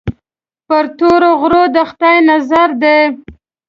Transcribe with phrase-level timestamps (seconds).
[0.67, 2.99] پر تورو غرو د خدای نظر دی.